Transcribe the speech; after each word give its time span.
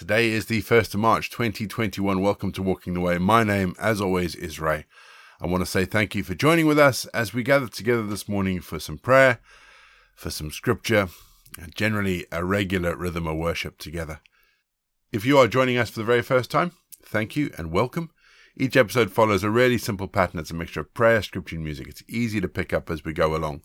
Today 0.00 0.30
is 0.30 0.46
the 0.46 0.62
1st 0.62 0.94
of 0.94 1.00
March 1.00 1.28
2021. 1.28 2.22
Welcome 2.22 2.52
to 2.52 2.62
Walking 2.62 2.94
the 2.94 3.00
Way. 3.00 3.18
My 3.18 3.44
name, 3.44 3.74
as 3.78 4.00
always, 4.00 4.34
is 4.34 4.58
Ray. 4.58 4.86
I 5.42 5.46
want 5.46 5.62
to 5.62 5.70
say 5.70 5.84
thank 5.84 6.14
you 6.14 6.22
for 6.22 6.34
joining 6.34 6.64
with 6.64 6.78
us 6.78 7.04
as 7.08 7.34
we 7.34 7.42
gather 7.42 7.68
together 7.68 8.06
this 8.06 8.26
morning 8.26 8.62
for 8.62 8.78
some 8.78 8.96
prayer, 8.96 9.40
for 10.14 10.30
some 10.30 10.50
scripture, 10.52 11.08
and 11.60 11.74
generally 11.74 12.24
a 12.32 12.42
regular 12.42 12.96
rhythm 12.96 13.26
of 13.26 13.36
worship 13.36 13.76
together. 13.76 14.22
If 15.12 15.26
you 15.26 15.36
are 15.36 15.46
joining 15.46 15.76
us 15.76 15.90
for 15.90 16.00
the 16.00 16.06
very 16.06 16.22
first 16.22 16.50
time, 16.50 16.72
thank 17.04 17.36
you 17.36 17.50
and 17.58 17.70
welcome. 17.70 18.08
Each 18.56 18.78
episode 18.78 19.12
follows 19.12 19.44
a 19.44 19.50
really 19.50 19.76
simple 19.76 20.08
pattern. 20.08 20.40
It's 20.40 20.50
a 20.50 20.54
mixture 20.54 20.80
of 20.80 20.94
prayer, 20.94 21.20
scripture, 21.20 21.56
and 21.56 21.64
music. 21.64 21.88
It's 21.88 22.04
easy 22.08 22.40
to 22.40 22.48
pick 22.48 22.72
up 22.72 22.88
as 22.88 23.04
we 23.04 23.12
go 23.12 23.36
along. 23.36 23.60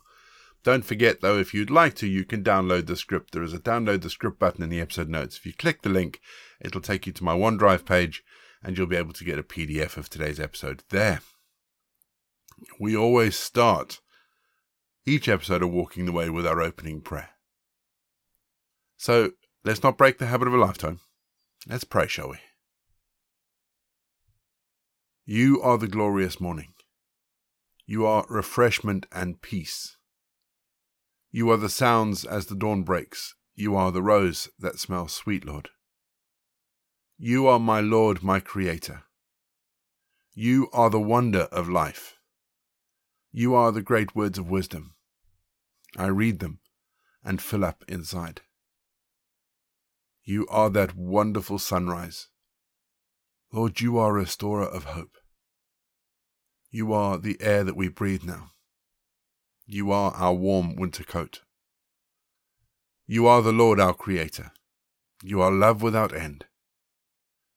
Don't 0.65 0.83
forget, 0.83 1.21
though, 1.21 1.37
if 1.37 1.53
you'd 1.53 1.69
like 1.69 1.93
to, 1.97 2.07
you 2.07 2.25
can 2.25 2.43
download 2.43 2.87
the 2.87 2.95
script. 2.95 3.31
There 3.31 3.43
is 3.43 3.53
a 3.53 3.59
download 3.59 4.01
the 4.01 4.09
script 4.09 4.39
button 4.39 4.63
in 4.63 4.69
the 4.69 4.81
episode 4.81 5.07
notes. 5.07 5.37
If 5.37 5.45
you 5.45 5.53
click 5.53 5.83
the 5.83 5.89
link, 5.89 6.19
it'll 6.59 6.81
take 6.81 7.05
you 7.05 7.13
to 7.13 7.23
my 7.23 7.35
OneDrive 7.35 7.85
page 7.85 8.23
and 8.63 8.75
you'll 8.75 8.87
be 8.87 8.95
able 8.95 9.13
to 9.13 9.23
get 9.23 9.37
a 9.37 9.43
PDF 9.43 9.95
of 9.95 10.09
today's 10.09 10.39
episode 10.39 10.83
there. 10.89 11.19
We 12.79 12.97
always 12.97 13.37
start 13.37 14.01
each 15.05 15.29
episode 15.29 15.61
of 15.61 15.69
Walking 15.69 16.07
the 16.07 16.11
Way 16.11 16.31
with 16.31 16.47
our 16.47 16.59
opening 16.59 16.99
prayer. 16.99 17.29
So 18.97 19.33
let's 19.63 19.83
not 19.83 19.99
break 19.99 20.17
the 20.17 20.25
habit 20.25 20.47
of 20.47 20.55
a 20.55 20.57
lifetime. 20.57 20.99
Let's 21.67 21.83
pray, 21.83 22.07
shall 22.07 22.29
we? 22.29 22.37
You 25.25 25.61
are 25.61 25.77
the 25.77 25.87
glorious 25.87 26.41
morning. 26.41 26.73
You 27.85 28.07
are 28.07 28.25
refreshment 28.29 29.05
and 29.11 29.39
peace. 29.43 29.94
You 31.35 31.49
are 31.49 31.57
the 31.57 31.67
sounds 31.67 32.23
as 32.23 32.45
the 32.45 32.55
dawn 32.55 32.83
breaks. 32.83 33.35
You 33.55 33.75
are 33.75 33.91
the 33.91 34.01
rose 34.01 34.47
that 34.57 34.79
smells 34.79 35.11
sweet, 35.11 35.43
Lord. 35.43 35.67
You 37.17 37.45
are 37.47 37.59
my 37.59 37.81
Lord, 37.81 38.23
my 38.23 38.39
Creator. 38.39 39.03
You 40.33 40.69
are 40.71 40.89
the 40.89 41.01
wonder 41.01 41.49
of 41.51 41.67
life. 41.67 42.15
You 43.33 43.53
are 43.53 43.73
the 43.73 43.81
great 43.81 44.15
words 44.15 44.39
of 44.39 44.49
wisdom. 44.49 44.95
I 45.97 46.05
read 46.05 46.39
them 46.39 46.61
and 47.21 47.41
fill 47.41 47.65
up 47.65 47.83
inside. 47.89 48.39
You 50.23 50.47
are 50.49 50.69
that 50.69 50.95
wonderful 50.95 51.59
sunrise. 51.59 52.29
Lord, 53.51 53.81
you 53.81 53.97
are 53.97 54.11
a 54.11 54.21
restorer 54.21 54.65
of 54.65 54.85
hope. 54.85 55.17
You 56.71 56.93
are 56.93 57.17
the 57.17 57.35
air 57.41 57.65
that 57.65 57.75
we 57.75 57.89
breathe 57.89 58.23
now. 58.23 58.51
You 59.67 59.91
are 59.91 60.11
our 60.13 60.33
warm 60.33 60.75
winter 60.75 61.03
coat. 61.03 61.41
You 63.07 63.25
are 63.27 63.41
the 63.41 63.51
Lord 63.51 63.79
our 63.79 63.93
Creator. 63.93 64.51
You 65.23 65.41
are 65.41 65.51
love 65.51 65.81
without 65.81 66.13
end. 66.13 66.45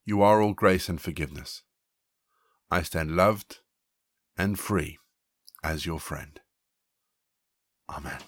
You 0.05 0.23
are 0.23 0.41
all 0.41 0.55
grace 0.55 0.89
and 0.89 1.01
forgiveness. 1.01 1.63
I 2.71 2.83
stand 2.83 3.17
loved 3.17 3.59
and 4.37 4.59
free 4.59 4.99
as 5.63 5.85
your 5.85 5.99
friend. 5.99 6.41
Amen. 7.91 8.21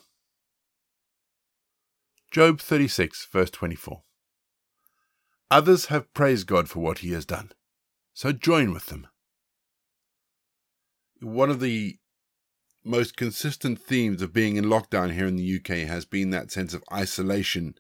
Job 2.31 2.61
36, 2.61 3.27
verse 3.33 3.51
24. 3.51 4.03
Others 5.51 5.87
have 5.87 6.13
praised 6.15 6.47
God 6.47 6.69
for 6.69 6.81
what 6.81 6.99
he 6.99 7.13
has 7.13 7.25
done, 7.25 7.53
so 8.15 8.33
join 8.33 8.73
with 8.73 8.87
them. 8.87 9.07
One 11.21 11.51
of 11.51 11.61
the 11.61 12.00
most 12.85 13.17
consistent 13.17 13.81
themes 13.81 14.23
of 14.23 14.33
being 14.33 14.57
in 14.57 14.65
lockdown 14.65 15.13
here 15.13 15.27
in 15.27 15.37
the 15.37 15.57
UK 15.57 15.89
has 15.89 16.05
been 16.05 16.31
that 16.31 16.51
sense 16.51 16.73
of 16.73 16.85
isolation 16.93 17.75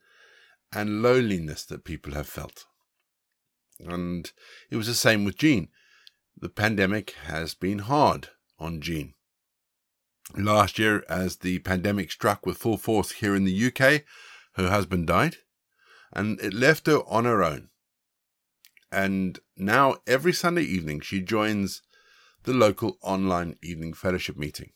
and 0.73 1.03
loneliness 1.03 1.65
that 1.65 1.84
people 1.84 2.12
have 2.12 2.29
felt. 2.29 2.67
And 3.79 4.31
it 4.70 4.77
was 4.77 4.87
the 4.87 4.95
same 4.95 5.25
with 5.25 5.39
Jean. 5.39 5.69
The 6.37 6.48
pandemic 6.48 7.15
has 7.25 7.55
been 7.55 7.81
hard 7.81 8.29
on 8.59 8.81
Jean. 8.81 9.15
Last 10.36 10.79
year, 10.79 11.03
as 11.08 11.39
the 11.39 11.58
pandemic 11.61 12.13
struck 12.13 12.47
with 12.47 12.58
full 12.58 12.77
force 12.77 13.13
here 13.13 13.35
in 13.35 13.45
the 13.45 13.67
UK, 13.67 14.05
her 14.55 14.69
husband 14.69 15.07
died, 15.07 15.36
and 16.13 16.41
it 16.41 16.53
left 16.53 16.86
her 16.86 17.01
on 17.08 17.24
her 17.24 17.42
own. 17.42 17.70
And 18.92 19.39
now, 19.57 19.97
every 20.07 20.33
Sunday 20.33 20.63
evening, 20.63 21.01
she 21.01 21.20
joins 21.20 21.83
the 22.45 22.53
local 22.53 22.98
online 23.03 23.57
evening 23.63 23.92
fellowship 23.92 24.36
meeting. 24.36 24.73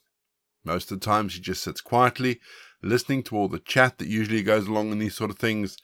Most 0.65 0.91
of 0.91 0.99
the 0.99 1.05
time, 1.05 1.29
she 1.29 1.41
just 1.41 1.63
sits 1.63 1.81
quietly, 1.81 2.41
listening 2.83 3.23
to 3.25 3.37
all 3.37 3.49
the 3.49 3.59
chat 3.59 3.99
that 3.99 4.09
usually 4.09 4.43
goes 4.43 4.67
along 4.67 4.93
in 4.93 4.99
these 4.99 5.15
sort 5.15 5.31
of 5.31 5.39
things. 5.39 5.77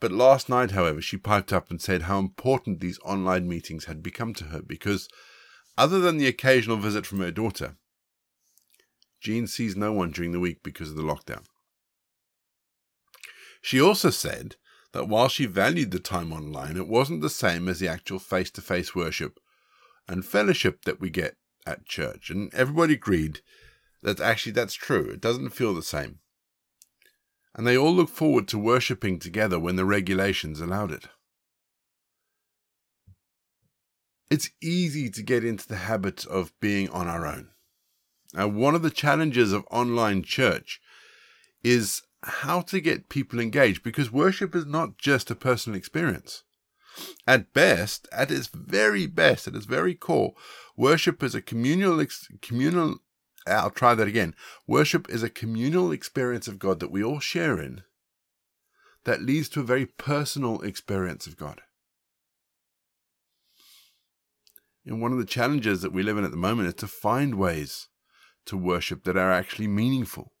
But 0.00 0.12
last 0.12 0.48
night, 0.48 0.72
however, 0.72 1.00
she 1.00 1.16
piped 1.16 1.52
up 1.52 1.70
and 1.70 1.80
said 1.80 2.02
how 2.02 2.18
important 2.18 2.80
these 2.80 2.98
online 3.04 3.48
meetings 3.48 3.86
had 3.86 4.02
become 4.02 4.34
to 4.34 4.44
her 4.44 4.60
because, 4.60 5.08
other 5.78 6.00
than 6.00 6.18
the 6.18 6.26
occasional 6.26 6.76
visit 6.76 7.06
from 7.06 7.20
her 7.20 7.30
daughter, 7.30 7.76
Jean 9.20 9.46
sees 9.46 9.76
no 9.76 9.92
one 9.92 10.10
during 10.10 10.32
the 10.32 10.40
week 10.40 10.62
because 10.62 10.90
of 10.90 10.96
the 10.96 11.02
lockdown. 11.02 11.44
She 13.62 13.80
also 13.80 14.10
said 14.10 14.56
that 14.92 15.08
while 15.08 15.28
she 15.28 15.46
valued 15.46 15.90
the 15.90 15.98
time 15.98 16.32
online, 16.32 16.76
it 16.76 16.88
wasn't 16.88 17.22
the 17.22 17.30
same 17.30 17.68
as 17.68 17.80
the 17.80 17.88
actual 17.88 18.18
face 18.18 18.50
to 18.52 18.60
face 18.60 18.94
worship 18.94 19.40
and 20.06 20.24
fellowship 20.24 20.84
that 20.84 21.00
we 21.00 21.10
get 21.10 21.36
at 21.66 21.86
church. 21.86 22.30
And 22.30 22.52
everybody 22.54 22.94
agreed 22.94 23.40
that 24.06 24.20
actually 24.20 24.52
that's 24.52 24.74
true. 24.74 25.10
It 25.10 25.20
doesn't 25.20 25.50
feel 25.50 25.74
the 25.74 25.82
same. 25.82 26.20
And 27.56 27.66
they 27.66 27.76
all 27.76 27.92
look 27.92 28.08
forward 28.08 28.46
to 28.48 28.58
worshipping 28.58 29.18
together 29.18 29.58
when 29.58 29.74
the 29.74 29.84
regulations 29.84 30.60
allowed 30.60 30.92
it. 30.92 31.08
It's 34.30 34.50
easy 34.62 35.10
to 35.10 35.22
get 35.22 35.44
into 35.44 35.66
the 35.66 35.76
habit 35.76 36.24
of 36.24 36.52
being 36.60 36.88
on 36.90 37.08
our 37.08 37.26
own. 37.26 37.48
Now, 38.32 38.46
one 38.46 38.76
of 38.76 38.82
the 38.82 38.90
challenges 38.90 39.52
of 39.52 39.66
online 39.72 40.22
church 40.22 40.80
is 41.64 42.02
how 42.22 42.60
to 42.60 42.80
get 42.80 43.08
people 43.08 43.40
engaged 43.40 43.82
because 43.82 44.12
worship 44.12 44.54
is 44.54 44.66
not 44.66 44.98
just 44.98 45.32
a 45.32 45.34
personal 45.34 45.76
experience. 45.76 46.44
At 47.26 47.52
best, 47.52 48.06
at 48.12 48.30
its 48.30 48.46
very 48.46 49.06
best, 49.06 49.48
at 49.48 49.56
its 49.56 49.66
very 49.66 49.96
core, 49.96 50.34
worship 50.76 51.24
is 51.24 51.34
a 51.34 51.42
communal, 51.42 52.04
communal 52.40 53.00
I'll 53.46 53.70
try 53.70 53.94
that 53.94 54.08
again. 54.08 54.34
Worship 54.66 55.08
is 55.08 55.22
a 55.22 55.30
communal 55.30 55.92
experience 55.92 56.48
of 56.48 56.58
God 56.58 56.80
that 56.80 56.90
we 56.90 57.02
all 57.02 57.20
share 57.20 57.60
in 57.60 57.82
that 59.04 59.22
leads 59.22 59.48
to 59.50 59.60
a 59.60 59.64
very 59.64 59.86
personal 59.86 60.60
experience 60.62 61.26
of 61.26 61.36
God. 61.36 61.62
And 64.84 65.00
one 65.00 65.12
of 65.12 65.18
the 65.18 65.24
challenges 65.24 65.82
that 65.82 65.92
we 65.92 66.02
live 66.02 66.18
in 66.18 66.24
at 66.24 66.30
the 66.30 66.36
moment 66.36 66.68
is 66.68 66.74
to 66.74 66.86
find 66.86 67.36
ways 67.36 67.88
to 68.46 68.56
worship 68.56 69.04
that 69.04 69.16
are 69.16 69.32
actually 69.32 69.68
meaningful. 69.68 70.32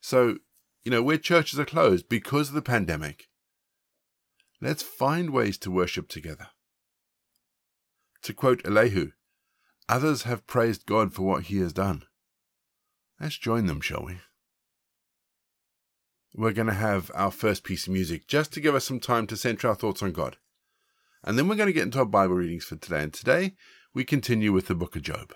So, 0.00 0.38
you 0.84 0.90
know, 0.90 1.02
where 1.02 1.18
churches 1.18 1.58
are 1.58 1.64
closed 1.64 2.08
because 2.08 2.48
of 2.48 2.54
the 2.54 2.62
pandemic, 2.62 3.28
let's 4.60 4.82
find 4.82 5.30
ways 5.30 5.58
to 5.58 5.70
worship 5.70 6.08
together. 6.08 6.48
To 8.22 8.34
quote 8.34 8.64
Elihu, 8.66 9.12
Others 9.90 10.22
have 10.22 10.46
praised 10.46 10.86
God 10.86 11.12
for 11.12 11.22
what 11.22 11.46
he 11.46 11.58
has 11.58 11.72
done. 11.72 12.04
Let's 13.20 13.36
join 13.36 13.66
them, 13.66 13.80
shall 13.80 14.04
we? 14.06 14.18
We're 16.32 16.52
going 16.52 16.68
to 16.68 16.74
have 16.74 17.10
our 17.12 17.32
first 17.32 17.64
piece 17.64 17.88
of 17.88 17.92
music 17.92 18.28
just 18.28 18.52
to 18.52 18.60
give 18.60 18.76
us 18.76 18.84
some 18.84 19.00
time 19.00 19.26
to 19.26 19.36
center 19.36 19.66
our 19.66 19.74
thoughts 19.74 20.00
on 20.00 20.12
God. 20.12 20.36
And 21.24 21.36
then 21.36 21.48
we're 21.48 21.56
going 21.56 21.66
to 21.66 21.72
get 21.72 21.82
into 21.82 21.98
our 21.98 22.04
Bible 22.04 22.36
readings 22.36 22.66
for 22.66 22.76
today. 22.76 23.02
And 23.02 23.12
today 23.12 23.56
we 23.92 24.04
continue 24.04 24.52
with 24.52 24.68
the 24.68 24.76
book 24.76 24.94
of 24.94 25.02
Job. 25.02 25.34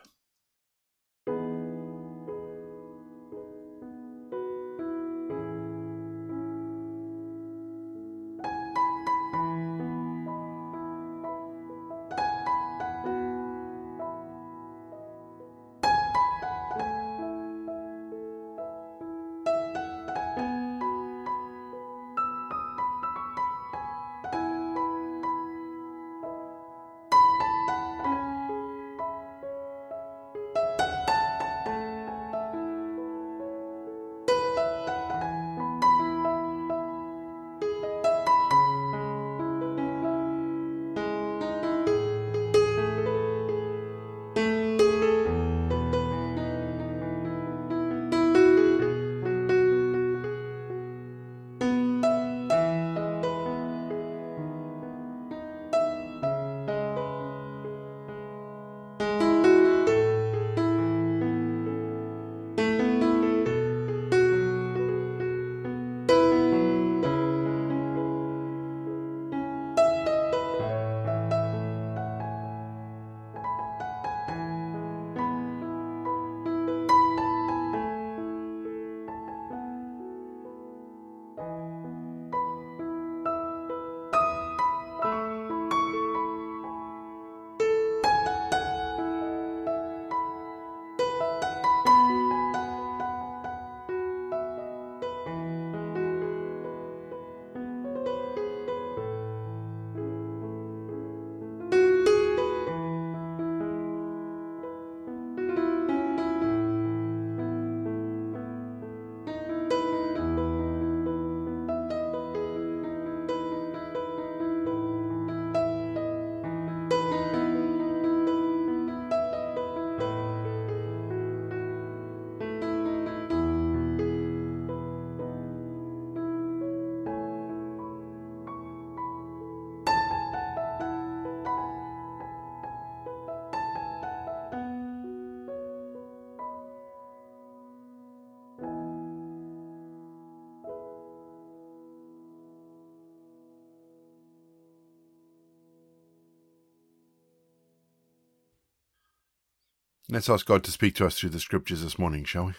Let's 150.10 150.28
ask 150.28 150.45
God 150.45 150.62
to 150.65 150.71
speak 150.71 150.95
to 150.97 151.06
us 151.06 151.18
through 151.18 151.30
the 151.30 151.41
scriptures 151.41 151.83
this 151.83 151.98
morning, 151.98 152.24
shall 152.24 152.47
we? 152.47 152.53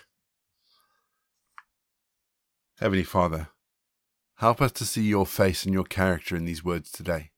Heavenly 2.80 3.04
Father, 3.04 3.50
help 4.38 4.62
us 4.62 4.72
to 4.74 4.86
see 4.86 5.04
your 5.04 5.28
face 5.28 5.64
and 5.64 5.74
your 5.74 5.84
character 5.84 6.36
in 6.36 6.46
these 6.46 6.64
words 6.64 6.92
today. 6.92 7.32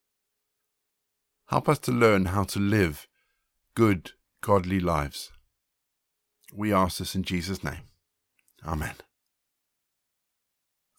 Help 1.50 1.68
us 1.68 1.78
to 1.80 1.92
learn 1.92 2.26
how 2.26 2.44
to 2.46 2.60
live 2.60 3.08
good, 3.76 4.12
godly 4.42 4.80
lives. 4.80 5.32
We 6.54 6.74
ask 6.74 7.00
this 7.00 7.14
in 7.14 7.24
Jesus' 7.24 7.64
name. 7.64 7.90
Amen. 8.66 8.96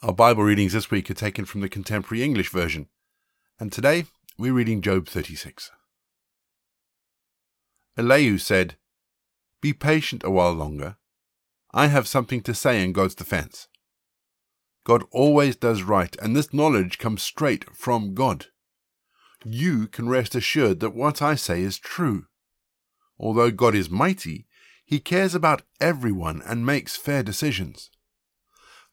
Our 0.03 0.13
Bible 0.13 0.45
readings 0.45 0.75
this 0.75 0.91
week 0.91 1.11
are 1.11 1.15
taken 1.15 1.45
from 1.45 1.63
the 1.63 1.69
Contemporary 1.69 2.23
English 2.23 2.51
Version, 2.51 2.89
and 3.59 3.73
today 3.73 4.05
we're 4.39 4.53
reading 4.53 4.83
Job 4.83 5.09
36. 5.09 5.71
Elihu 7.97 8.39
said, 8.39 8.77
Be 9.61 9.73
patient 9.73 10.23
a 10.25 10.31
while 10.31 10.53
longer. 10.53 10.97
I 11.73 11.89
have 11.89 12.07
something 12.09 12.43
to 12.43 12.55
say 12.55 12.83
in 12.83 12.93
God's 12.93 13.15
defense. 13.15 13.69
God 14.85 15.05
always 15.11 15.57
does 15.57 15.83
right, 15.83 16.17
and 16.23 16.35
this 16.35 16.55
knowledge 16.55 16.99
comes 16.99 17.23
straight 17.23 17.77
from 17.77 18.15
God. 18.15 18.47
You 19.45 19.87
can 19.87 20.09
rest 20.09 20.35
assured 20.35 20.81
that 20.81 20.95
what 20.95 21.21
I 21.21 21.35
say 21.35 21.63
is 21.63 21.79
true. 21.79 22.27
Although 23.19 23.51
God 23.51 23.75
is 23.75 23.91
mighty, 23.91 24.47
he 24.85 24.99
cares 24.99 25.35
about 25.35 25.63
everyone 25.81 26.41
and 26.47 26.65
makes 26.65 26.97
fair 26.97 27.23
decisions. 27.23 27.91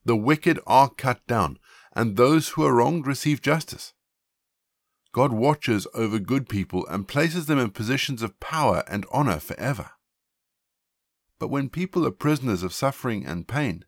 The 0.03 0.15
wicked 0.15 0.59
are 0.67 0.89
cut 0.89 1.25
down, 1.27 1.57
and 1.95 2.15
those 2.15 2.50
who 2.50 2.65
are 2.65 2.73
wronged 2.73 3.07
receive 3.07 3.41
justice. 3.41 3.94
God 5.13 5.31
watches 5.31 5.88
over 5.94 6.19
good 6.19 6.50
people 6.50 6.85
and 6.88 7.07
places 7.07 7.45
them 7.45 7.57
in 7.57 7.69
positions 7.69 8.21
of 8.21 8.39
power 8.41 8.83
and 8.88 9.06
honor 9.12 9.39
forever. 9.39 9.91
But 11.39 11.49
when 11.49 11.69
people 11.69 12.05
are 12.05 12.11
prisoners 12.11 12.63
of 12.63 12.73
suffering 12.73 13.25
and 13.25 13.47
pain, 13.47 13.85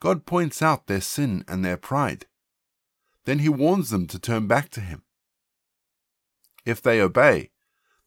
God 0.00 0.26
points 0.26 0.60
out 0.60 0.86
their 0.86 1.00
sin 1.00 1.44
and 1.48 1.64
their 1.64 1.76
pride. 1.76 2.26
Then 3.24 3.38
he 3.38 3.48
warns 3.48 3.90
them 3.90 4.06
to 4.08 4.18
turn 4.18 4.46
back 4.46 4.68
to 4.70 4.80
him. 4.80 5.02
If 6.64 6.82
they 6.82 7.00
obey, 7.00 7.50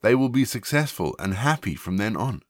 they 0.01 0.15
will 0.15 0.29
be 0.29 0.45
successful 0.45 1.15
and 1.19 1.33
happy 1.33 1.75
from 1.75 1.97
then 1.97 2.15
on. 2.15 2.41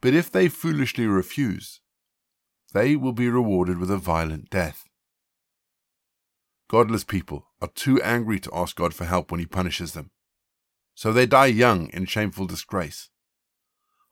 But 0.00 0.14
if 0.14 0.30
they 0.30 0.48
foolishly 0.48 1.06
refuse, 1.06 1.80
they 2.72 2.96
will 2.96 3.12
be 3.12 3.28
rewarded 3.28 3.78
with 3.78 3.90
a 3.90 3.98
violent 3.98 4.48
death. 4.48 4.84
Godless 6.68 7.04
people 7.04 7.48
are 7.60 7.68
too 7.68 8.00
angry 8.00 8.38
to 8.40 8.50
ask 8.54 8.76
God 8.76 8.94
for 8.94 9.04
help 9.04 9.30
when 9.30 9.40
He 9.40 9.46
punishes 9.46 9.92
them. 9.92 10.10
So 10.94 11.12
they 11.12 11.26
die 11.26 11.46
young 11.46 11.88
in 11.88 12.06
shameful 12.06 12.46
disgrace. 12.46 13.09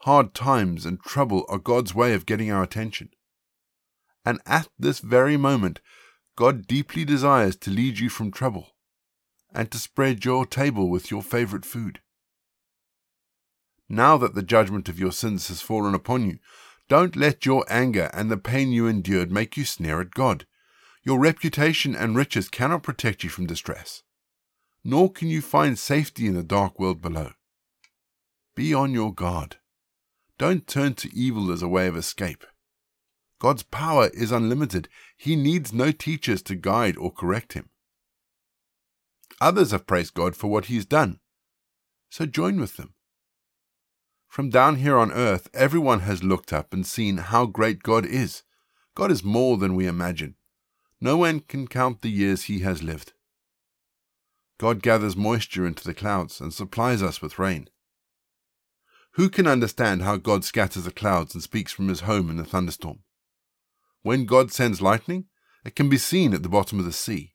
Hard 0.03 0.35
times 0.35 0.87
and 0.87 1.01
trouble 1.01 1.45
are 1.49 1.59
God's 1.59 1.95
way 1.95 2.15
of 2.15 2.27
getting 2.27 2.51
our 2.51 2.63
attention. 2.63 3.11
And 4.25 4.41
at 4.47 4.69
this 4.79 5.01
very 5.01 5.37
moment, 5.37 5.81
God 6.37 6.67
deeply 6.67 7.05
desires 7.05 7.57
to 7.57 7.71
lead 7.71 7.99
you 7.99 8.09
from 8.09 8.31
trouble 8.31 8.69
and 9.53 9.71
to 9.71 9.79
spread 9.79 10.25
your 10.25 10.47
table 10.47 10.89
with 10.89 11.11
your 11.11 11.23
favorite 11.23 11.65
food. 11.65 12.01
Now 13.89 14.17
that 14.19 14.35
the 14.35 14.43
judgment 14.43 14.89
of 14.89 15.01
your 15.01 15.13
sins 15.13 15.49
has 15.49 15.63
fallen 15.63 15.95
upon 15.95 16.27
you, 16.27 16.39
don't 16.89 17.17
let 17.17 17.47
your 17.47 17.65
anger 17.69 18.11
and 18.13 18.31
the 18.31 18.37
pain 18.37 18.71
you 18.71 18.87
endured 18.87 19.33
make 19.33 19.57
you 19.57 19.65
sneer 19.65 20.01
at 20.01 20.13
God 20.13 20.47
your 21.09 21.19
reputation 21.19 21.97
and 21.97 22.15
riches 22.15 22.51
cannot 22.51 22.83
protect 22.83 23.25
you 23.25 23.31
from 23.31 23.47
distress, 23.47 24.03
nor 24.85 25.11
can 25.11 25.29
you 25.29 25.41
find 25.41 25.79
safety 25.79 26.27
in 26.27 26.35
the 26.35 26.43
dark 26.43 26.79
world 26.79 27.01
below. 27.01 27.33
Be 28.55 28.75
on 28.75 28.93
your 28.93 29.15
guard. 29.15 29.57
Don't 30.39 30.67
turn 30.67 30.95
to 30.95 31.15
evil 31.15 31.51
as 31.51 31.63
a 31.63 31.69
way 31.69 31.89
of 31.89 31.97
escape. 31.97 32.47
God's 33.41 33.65
power 33.65 34.09
is 34.15 34.33
unlimited. 34.33 34.89
He 35.17 35.37
needs 35.37 35.73
no 35.73 35.91
teachers 35.91 36.43
to 36.43 36.55
guide 36.55 36.97
or 36.97 37.13
correct 37.13 37.53
him. 37.55 37.71
Others 39.41 39.73
have 39.73 39.87
praised 39.87 40.15
God 40.15 40.35
for 40.35 40.49
what 40.49 40.67
he 40.67 40.77
has 40.77 40.87
done, 40.87 41.21
so 42.11 42.27
join 42.27 42.59
with 42.61 42.77
them. 42.77 42.95
From 44.29 44.51
down 44.51 44.77
here 44.77 44.97
on 44.97 45.13
earth, 45.13 45.49
everyone 45.55 46.01
has 46.01 46.23
looked 46.23 46.53
up 46.53 46.73
and 46.73 46.87
seen 46.87 47.19
how 47.19 47.47
great 47.47 47.83
God 47.83 48.05
is. 48.05 48.43
God 48.95 49.11
is 49.11 49.25
more 49.25 49.57
than 49.57 49.75
we 49.75 49.87
imagine. 49.87 50.35
No 51.01 51.17
one 51.17 51.41
can 51.41 51.69
count 51.69 52.03
the 52.03 52.11
years 52.11 52.45
he 52.45 52.61
has 52.61 52.83
lived. 52.83 53.13
God 54.59 54.83
gathers 54.83 55.17
moisture 55.17 55.67
into 55.67 55.85
the 55.85 55.95
clouds 55.95 56.41
and 56.41 56.53
supplies 56.53 57.03
us 57.03 57.23
with 57.23 57.39
rain. 57.39 57.69
Who 59.19 59.29
can 59.29 59.49
understand 59.49 60.03
how 60.03 60.17
God 60.17 60.45
scatters 60.45 60.85
the 60.85 60.93
clouds 60.93 61.35
and 61.35 61.43
speaks 61.43 61.73
from 61.73 61.89
his 61.89 62.03
home 62.03 62.31
in 62.31 62.37
the 62.37 62.45
thunderstorm? 62.45 63.01
When 64.03 64.27
God 64.27 64.53
sends 64.53 64.81
lightning, 64.81 65.25
it 65.65 65.75
can 65.75 65.89
be 65.89 65.99
seen 65.99 66.33
at 66.33 66.45
the 66.45 66.49
bottom 66.49 66.79
of 66.79 66.85
the 66.85 66.93
sea. 66.93 67.35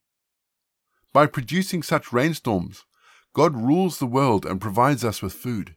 By 1.12 1.26
producing 1.26 1.84
such 1.84 2.14
rainstorms, 2.14 2.86
God 3.34 3.54
rules 3.54 4.00
the 4.00 4.06
world 4.06 4.46
and 4.46 4.62
provides 4.62 5.04
us 5.04 5.22
with 5.22 5.34
food. 5.34 5.76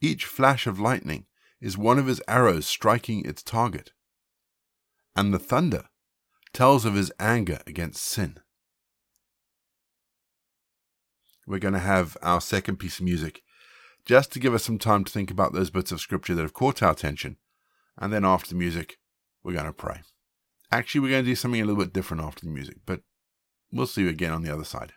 Each 0.00 0.24
flash 0.24 0.66
of 0.66 0.80
lightning 0.80 1.26
is 1.60 1.76
one 1.76 1.98
of 1.98 2.06
his 2.06 2.22
arrows 2.26 2.66
striking 2.66 3.22
its 3.26 3.42
target. 3.42 3.92
And 5.14 5.34
the 5.34 5.38
thunder 5.38 5.90
tells 6.54 6.86
of 6.86 6.94
his 6.94 7.12
anger 7.20 7.60
against 7.66 8.02
sin. 8.02 8.38
We're 11.46 11.58
going 11.58 11.74
to 11.74 11.80
have 11.80 12.16
our 12.22 12.40
second 12.40 12.78
piece 12.78 12.98
of 12.98 13.04
music 13.04 13.42
just 14.04 14.32
to 14.32 14.38
give 14.38 14.54
us 14.54 14.64
some 14.64 14.78
time 14.78 15.04
to 15.04 15.12
think 15.12 15.30
about 15.30 15.52
those 15.52 15.70
bits 15.70 15.92
of 15.92 16.00
scripture 16.00 16.34
that 16.34 16.42
have 16.42 16.52
caught 16.52 16.82
our 16.82 16.92
attention. 16.92 17.36
And 17.98 18.12
then 18.12 18.24
after 18.24 18.50
the 18.50 18.56
music, 18.56 18.98
we're 19.42 19.52
going 19.52 19.66
to 19.66 19.72
pray. 19.72 20.02
Actually, 20.70 21.02
we're 21.02 21.10
going 21.10 21.24
to 21.24 21.30
do 21.30 21.36
something 21.36 21.60
a 21.60 21.64
little 21.64 21.82
bit 21.82 21.92
different 21.92 22.22
after 22.22 22.44
the 22.44 22.50
music, 22.50 22.78
but 22.84 23.00
we'll 23.72 23.86
see 23.86 24.02
you 24.02 24.08
again 24.08 24.32
on 24.32 24.42
the 24.42 24.52
other 24.52 24.64
side. 24.64 24.92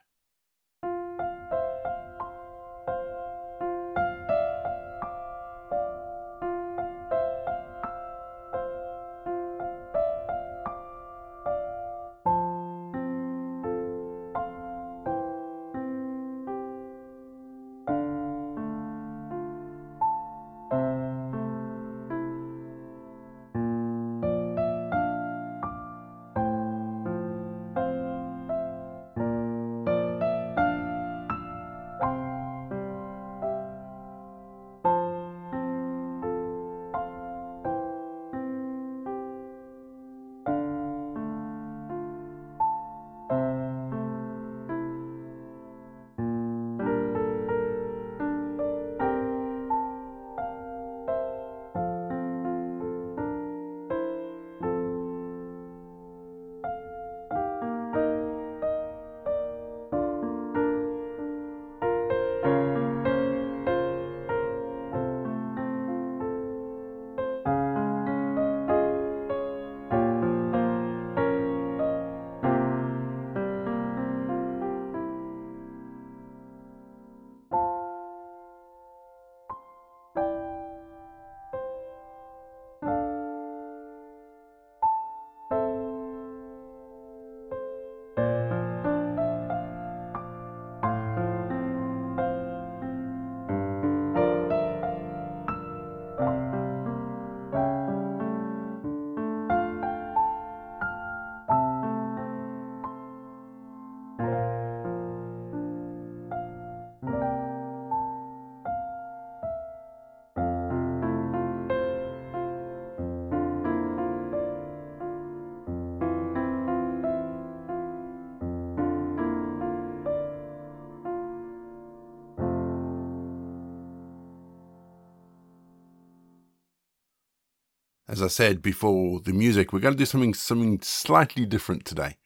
As 128.18 128.24
I 128.24 128.30
said 128.30 128.64
before 128.64 129.20
the 129.20 129.32
music, 129.32 129.72
we're 129.72 129.80
going 129.80 129.94
to 129.94 129.98
do 129.98 130.04
something 130.04 130.34
something 130.34 130.80
slightly 130.82 131.46
different 131.46 131.86
today. 131.86 132.18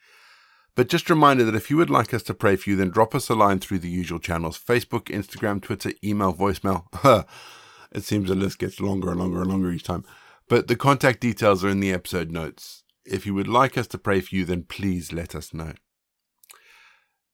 But 0.74 0.88
just 0.88 1.10
a 1.10 1.13
reminder 1.13 1.43
that 1.43 1.55
if 1.55 1.69
you 1.69 1.75
would 1.75 1.89
like 1.89 2.13
us 2.13 2.24
to 2.24 2.33
pray 2.33 2.55
for 2.55 2.69
you, 2.69 2.77
then 2.77 2.91
drop 2.91 3.13
us 3.13 3.27
a 3.27 3.36
line 3.36 3.60
through 3.60 3.79
the 3.79 3.89
usual 3.89 4.17
channels 4.17 4.57
Facebook, 4.57 5.07
Instagram, 5.07 5.62
Twitter, 5.62 5.91
email, 6.01 6.33
voicemail. 6.33 6.86
it 7.91 8.05
seems 8.05 8.29
the 8.29 8.36
list 8.36 8.60
gets 8.60 8.79
longer 8.79 9.10
and 9.10 9.19
longer 9.19 9.41
and 9.41 9.51
longer 9.51 9.69
each 9.69 9.83
time. 9.83 10.05
But 10.48 10.69
the 10.69 10.77
contact 10.77 11.19
details 11.19 11.62
are 11.65 11.67
in 11.67 11.81
the 11.81 11.91
episode 11.91 12.31
notes. 12.31 12.83
If 13.05 13.25
you 13.25 13.33
would 13.33 13.50
like 13.50 13.77
us 13.77 13.88
to 13.88 13.98
pray 13.98 14.21
for 14.21 14.33
you, 14.33 14.45
then 14.45 14.63
please 14.63 15.12
let 15.12 15.36
us 15.36 15.53
know. 15.53 15.74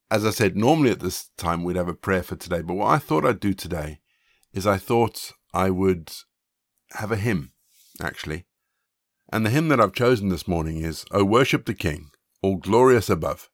As 0.10 0.26
I 0.26 0.32
said, 0.32 0.58
normally 0.58 0.90
at 0.90 1.02
this 1.02 1.30
time 1.38 1.64
we'd 1.64 1.76
have 1.76 1.90
a 1.90 1.94
prayer 1.94 2.24
for 2.24 2.36
today, 2.38 2.64
but 2.64 2.74
what 2.74 2.88
I 2.88 2.98
thought 2.98 3.24
I'd 3.24 3.40
do 3.40 3.54
today 3.54 4.00
is 4.52 4.66
I 4.66 4.78
thought 4.78 5.34
I 5.54 5.70
would 5.70 6.12
have 6.94 7.12
a 7.12 7.18
hymn, 7.18 7.52
actually. 8.02 8.46
And 9.32 9.46
the 9.46 9.50
hymn 9.50 9.68
that 9.70 9.82
I've 9.82 9.94
chosen 9.94 10.30
this 10.30 10.48
morning 10.48 10.78
is 10.78 11.06
O 11.12 11.24
Worship 11.24 11.66
the 11.66 11.74
King 11.74 12.12
all 12.42 12.58
glorious 12.58 13.10
above. 13.10 13.50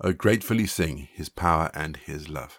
O 0.00 0.12
gratefully 0.12 0.66
sing 0.66 1.08
his 1.12 1.28
power 1.28 1.70
and 1.74 1.96
his 1.98 2.28
love. 2.28 2.58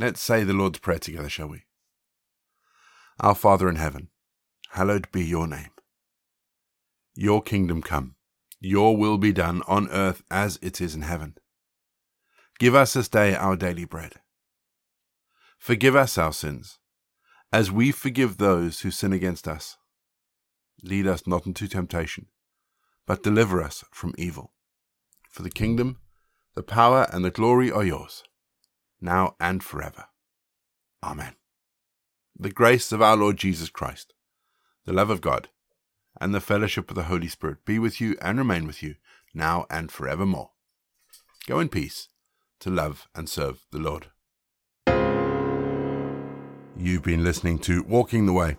Let's 0.00 0.20
say 0.20 0.44
the 0.44 0.52
Lord's 0.52 0.78
Prayer 0.78 1.00
together, 1.00 1.28
shall 1.28 1.48
we? 1.48 1.64
Our 3.18 3.34
Father 3.34 3.68
in 3.68 3.74
heaven, 3.74 4.10
hallowed 4.70 5.10
be 5.10 5.24
your 5.24 5.48
name. 5.48 5.70
Your 7.16 7.42
kingdom 7.42 7.82
come, 7.82 8.14
your 8.60 8.96
will 8.96 9.18
be 9.18 9.32
done 9.32 9.60
on 9.66 9.90
earth 9.90 10.22
as 10.30 10.56
it 10.62 10.80
is 10.80 10.94
in 10.94 11.02
heaven. 11.02 11.34
Give 12.60 12.76
us 12.76 12.92
this 12.92 13.08
day 13.08 13.34
our 13.34 13.56
daily 13.56 13.84
bread. 13.84 14.14
Forgive 15.58 15.96
us 15.96 16.16
our 16.16 16.32
sins, 16.32 16.78
as 17.52 17.72
we 17.72 17.90
forgive 17.90 18.36
those 18.36 18.80
who 18.80 18.92
sin 18.92 19.12
against 19.12 19.48
us. 19.48 19.78
Lead 20.84 21.08
us 21.08 21.26
not 21.26 21.44
into 21.44 21.66
temptation, 21.66 22.26
but 23.04 23.24
deliver 23.24 23.60
us 23.60 23.82
from 23.90 24.14
evil. 24.16 24.52
For 25.28 25.42
the 25.42 25.50
kingdom, 25.50 25.98
the 26.54 26.62
power, 26.62 27.08
and 27.12 27.24
the 27.24 27.32
glory 27.32 27.68
are 27.68 27.84
yours 27.84 28.22
now 29.00 29.34
and 29.40 29.62
forever. 29.62 30.06
Amen. 31.02 31.34
The 32.38 32.50
grace 32.50 32.92
of 32.92 33.02
our 33.02 33.16
Lord 33.16 33.36
Jesus 33.36 33.68
Christ, 33.68 34.14
the 34.84 34.92
love 34.92 35.10
of 35.10 35.20
God, 35.20 35.48
and 36.20 36.34
the 36.34 36.40
fellowship 36.40 36.90
of 36.90 36.96
the 36.96 37.04
Holy 37.04 37.28
Spirit 37.28 37.64
be 37.64 37.78
with 37.78 38.00
you 38.00 38.16
and 38.20 38.38
remain 38.38 38.66
with 38.66 38.82
you 38.82 38.96
now 39.34 39.66
and 39.70 39.90
forevermore. 39.90 40.50
Go 41.46 41.60
in 41.60 41.68
peace 41.68 42.08
to 42.60 42.70
love 42.70 43.08
and 43.14 43.28
serve 43.28 43.64
the 43.70 43.78
Lord. 43.78 44.08
You've 46.76 47.02
been 47.02 47.24
listening 47.24 47.58
to 47.60 47.82
Walking 47.84 48.26
the 48.26 48.32
Way. 48.32 48.56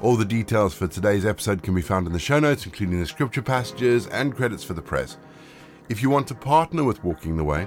All 0.00 0.16
the 0.16 0.24
details 0.24 0.74
for 0.74 0.86
today's 0.86 1.26
episode 1.26 1.62
can 1.62 1.74
be 1.74 1.82
found 1.82 2.06
in 2.06 2.12
the 2.12 2.18
show 2.18 2.38
notes, 2.38 2.66
including 2.66 3.00
the 3.00 3.06
scripture 3.06 3.42
passages 3.42 4.06
and 4.08 4.36
credits 4.36 4.62
for 4.62 4.74
the 4.74 4.82
press. 4.82 5.16
If 5.88 6.02
you 6.02 6.10
want 6.10 6.28
to 6.28 6.34
partner 6.34 6.84
with 6.84 7.02
Walking 7.02 7.36
the 7.36 7.44
Way, 7.44 7.66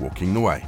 walking 0.00 0.34
the 0.34 0.40
way. 0.40 0.64